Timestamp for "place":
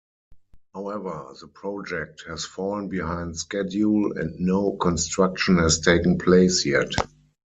6.17-6.65